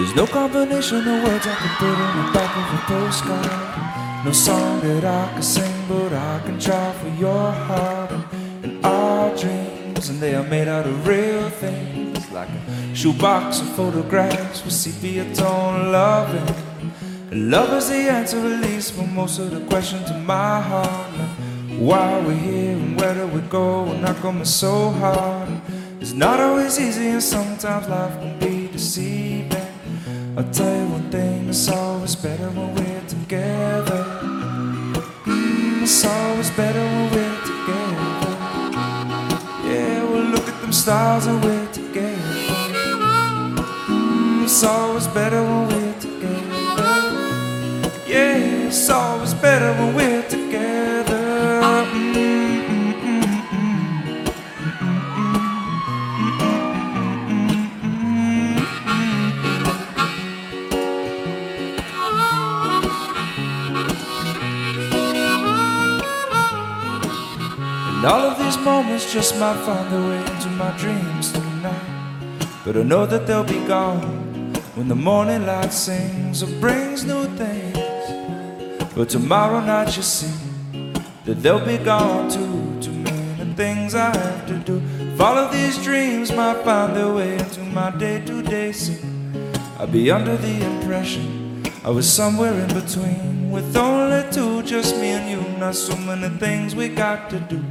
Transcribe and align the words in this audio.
There's 0.00 0.14
no 0.14 0.26
combination 0.26 1.06
of 1.06 1.24
words 1.24 1.46
I 1.46 1.54
can 1.56 1.76
put 1.76 1.94
on 2.06 2.26
the 2.26 2.32
back 2.32 2.56
of 2.56 2.66
a 2.72 2.82
postcard. 2.86 4.24
No 4.24 4.32
song 4.32 4.80
that 4.80 5.04
I 5.04 5.30
can 5.34 5.42
sing, 5.42 5.84
but 5.88 6.14
I 6.14 6.40
can 6.46 6.58
try 6.58 6.92
for 6.92 7.08
your 7.08 7.52
heart 7.52 8.10
and 8.62 8.82
our 8.82 9.36
dreams. 9.36 10.08
And 10.08 10.18
they 10.18 10.34
are 10.34 10.42
made 10.42 10.68
out 10.68 10.86
of 10.86 11.06
real 11.06 11.50
things, 11.50 12.30
like 12.32 12.48
a 12.48 12.94
shoebox 12.94 13.60
of 13.60 13.68
photographs 13.76 14.64
with 14.64 14.72
sepia 14.72 15.34
tone 15.34 15.92
loving. 15.92 16.54
And 17.30 17.50
love 17.50 17.70
is 17.74 17.90
the 17.90 18.08
answer, 18.08 18.38
at 18.38 18.62
least, 18.62 18.94
for 18.94 19.06
most 19.06 19.38
of 19.38 19.50
the 19.50 19.60
questions 19.66 20.10
in 20.10 20.24
my 20.24 20.62
heart. 20.62 21.12
Like 21.18 21.36
why 21.78 22.22
we're 22.22 22.32
here 22.32 22.72
and 22.72 22.98
where 22.98 23.12
do 23.12 23.26
we 23.26 23.42
go? 23.42 23.82
We're 23.82 24.00
not 24.00 24.16
coming 24.16 24.46
so 24.46 24.92
hard. 24.92 25.60
It's 26.00 26.14
not 26.14 26.40
always 26.40 26.80
easy, 26.80 27.08
and 27.08 27.22
sometimes 27.22 27.86
life 27.86 28.18
can 28.18 28.38
be 28.38 28.68
deceiving. 28.68 29.29
I'll 30.36 30.44
tell 30.52 30.76
you 30.76 30.92
one 30.92 31.10
thing, 31.10 31.48
it's 31.48 31.68
always 31.68 32.14
better 32.14 32.48
when 32.50 32.74
we're 32.76 33.08
together. 33.08 34.04
Mm, 35.26 35.82
it's 35.82 36.04
always 36.04 36.50
better 36.50 36.78
when 36.78 37.10
we're 37.10 37.40
together. 37.50 38.36
Yeah, 39.68 40.04
well, 40.04 40.24
look 40.34 40.46
at 40.48 40.60
them 40.60 40.72
stars 40.72 41.26
and 41.26 41.42
we're 41.44 41.72
together. 41.72 42.44
Mm, 43.88 44.44
it's 44.44 44.62
always 44.62 45.08
better 45.08 45.42
when 45.42 45.66
we're 45.68 46.00
together. 46.00 46.30
Yeah, 48.06 48.68
it's 48.68 48.88
always 48.88 49.34
better 49.34 49.72
when 49.74 49.94
we're 49.96 50.19
And 68.00 68.06
all 68.06 68.22
of 68.30 68.38
these 68.38 68.56
moments 68.56 69.12
just 69.12 69.38
might 69.38 69.62
find 69.66 69.92
their 69.92 70.00
way 70.00 70.32
into 70.32 70.48
my 70.56 70.74
dreams 70.78 71.32
tonight. 71.32 72.46
But 72.64 72.78
I 72.78 72.82
know 72.82 73.04
that 73.04 73.26
they'll 73.26 73.44
be 73.44 73.62
gone 73.66 74.54
when 74.74 74.88
the 74.88 74.94
morning 74.94 75.44
light 75.44 75.70
sings 75.70 76.42
or 76.42 76.46
brings 76.60 77.04
new 77.04 77.26
things. 77.36 77.76
But 78.94 79.10
tomorrow 79.10 79.60
night 79.60 79.94
you 79.98 80.02
see 80.02 80.32
that 81.26 81.42
they'll 81.42 81.62
be 81.62 81.76
gone 81.76 82.30
too. 82.30 82.80
Too 82.80 82.90
many 82.90 83.52
things 83.52 83.94
I 83.94 84.16
have 84.16 84.46
to 84.46 84.56
do. 84.60 84.82
If 84.98 85.20
all 85.20 85.36
of 85.36 85.52
these 85.52 85.76
dreams 85.84 86.32
might 86.32 86.64
find 86.64 86.96
their 86.96 87.12
way 87.12 87.36
into 87.36 87.60
my 87.64 87.90
day 87.90 88.24
to 88.24 88.40
day 88.40 88.72
scene, 88.72 89.52
I'd 89.78 89.92
be 89.92 90.10
under 90.10 90.38
the 90.38 90.64
impression 90.64 91.49
I 91.82 91.88
was 91.88 92.12
somewhere 92.12 92.52
in 92.52 92.68
between 92.74 93.50
with 93.50 93.74
only 93.74 94.30
two, 94.30 94.62
just 94.64 94.94
me 94.96 95.12
and 95.12 95.30
you. 95.30 95.58
Not 95.58 95.74
so 95.74 95.96
many 95.96 96.28
things 96.36 96.76
we 96.76 96.88
got 96.88 97.30
to 97.30 97.40
do, 97.40 97.64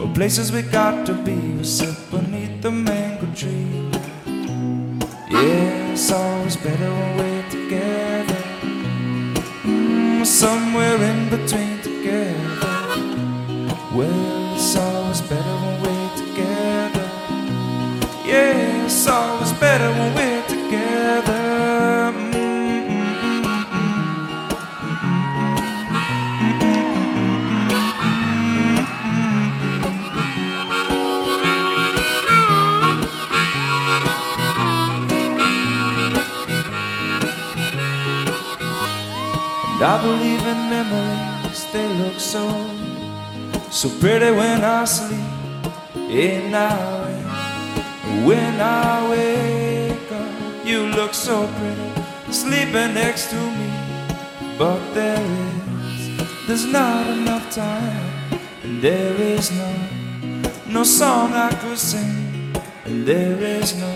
or 0.00 0.10
places 0.14 0.50
we 0.50 0.62
got 0.62 1.04
to 1.06 1.12
be. 1.12 1.34
We 1.34 1.64
sit 1.64 1.94
beneath 2.10 2.62
the 2.62 2.70
mango 2.70 3.26
tree. 3.34 3.90
Yeah, 5.30 5.92
it's 5.92 6.10
always 6.10 6.56
better 6.56 6.90
when 6.90 7.18
we're 7.18 7.50
together. 7.50 8.42
Mm, 9.64 10.24
somewhere 10.24 10.96
in 11.02 11.28
between 11.28 11.82
together. 11.82 12.64
Well, 13.94 14.54
it's 14.54 14.74
always 14.74 15.20
better 15.20 15.56
when 15.62 15.82
we're 15.82 16.16
together. 16.16 17.10
Yeah, 18.24 18.86
it's 18.86 19.06
always 19.06 19.52
better 19.52 19.90
when 19.90 20.14
we're 20.14 20.33
And 39.74 39.82
I 39.82 40.00
believe 40.00 40.46
in 40.46 40.70
memories, 40.70 41.66
they 41.72 41.88
look 41.94 42.20
so, 42.20 42.46
so 43.72 43.88
pretty 43.98 44.30
when 44.30 44.62
I 44.62 44.84
sleep. 44.84 45.18
And 45.96 46.52
now, 46.52 47.04
when 48.24 48.60
I 48.60 49.10
wake 49.10 50.12
up, 50.12 50.64
you 50.64 50.86
look 50.86 51.12
so 51.12 51.48
pretty, 51.58 52.32
sleeping 52.32 52.94
next 52.94 53.30
to 53.30 53.36
me. 53.36 53.72
But 54.56 54.78
there 54.94 55.20
is, 55.20 56.46
there's 56.46 56.66
not 56.66 57.08
enough 57.08 57.50
time, 57.50 58.40
and 58.62 58.80
there 58.80 59.16
is 59.20 59.50
no, 59.50 59.74
no 60.68 60.84
song 60.84 61.32
I 61.32 61.50
could 61.50 61.78
sing, 61.78 62.54
and 62.84 63.04
there 63.04 63.42
is 63.42 63.74
no 63.76 63.92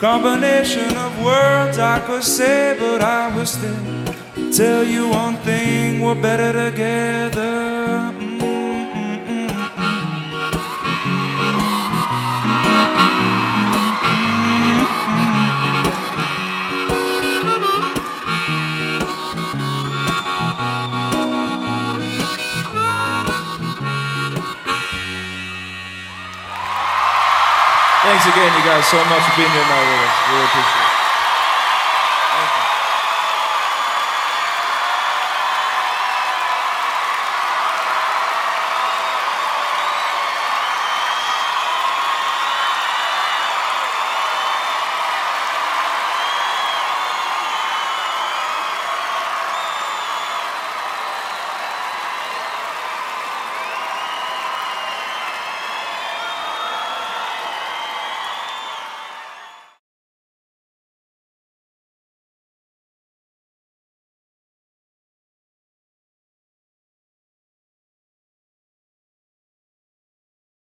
combination 0.00 0.96
of 0.96 1.24
words 1.24 1.78
I 1.78 2.00
could 2.00 2.24
say, 2.24 2.76
but 2.76 3.02
I 3.02 3.32
will 3.36 3.46
still 3.46 3.99
tell 4.52 4.84
you 4.84 5.08
one 5.08 5.36
thing: 5.38 6.00
we're 6.00 6.14
better 6.14 6.52
together. 6.70 7.70
Thanks 28.02 28.26
again, 28.26 28.52
you 28.58 28.64
guys, 28.64 28.86
so 28.86 28.96
much 29.04 29.22
for 29.22 29.36
being 29.36 29.50
here 29.50 29.62
tonight 29.62 29.86
with 29.86 30.08
us. 30.08 30.16
Really 30.32 30.44
appreciate 30.44 30.74
it. 30.74 30.79